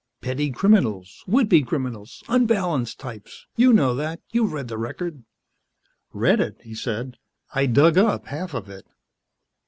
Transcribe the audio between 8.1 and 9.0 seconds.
half of it."